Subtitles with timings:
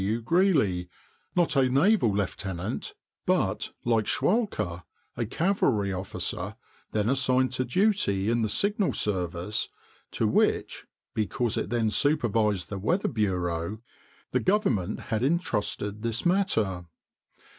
[0.01, 0.19] W.
[0.19, 2.95] Greely—not a naval lieutenant,
[3.27, 4.83] but, like Schwatka,
[5.15, 6.55] a cavalry officer,
[6.91, 9.69] then assigned to duty in the Signal Service,
[10.09, 13.77] to which (because it then supervised the Weather Bureau)
[14.31, 16.87] the government had intrusted this matter.